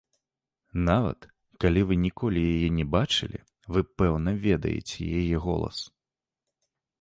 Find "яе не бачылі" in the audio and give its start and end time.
2.55-3.39